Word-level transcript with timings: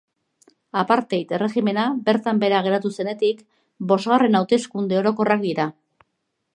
Apartheid 0.83 1.33
erregimena 1.37 1.83
bertan 2.09 2.41
behera 2.45 2.63
geratu 2.69 2.93
zenetik 2.97 3.45
bosgarren 3.93 4.41
hauteskunde 4.43 5.03
orokorrak 5.05 5.49
dira. 5.49 5.71